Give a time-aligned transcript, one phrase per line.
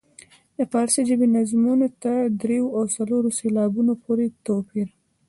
[0.57, 4.87] د فارسي ژبې نظمونو تر دریو او څلورو سېلابونو پورې توپیر.